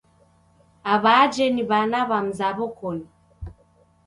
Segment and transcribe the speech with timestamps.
[0.93, 3.05] Aw'ajhe ni w'ana w'a mzaw'o koni